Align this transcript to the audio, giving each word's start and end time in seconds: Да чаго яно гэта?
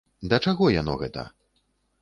Да 0.31 0.39
чаго 0.45 0.71
яно 0.81 0.97
гэта? 1.03 1.29